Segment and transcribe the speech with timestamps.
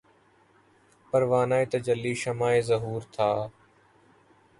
[1.13, 3.31] پروانۂ تجلی شمع ظہور تھا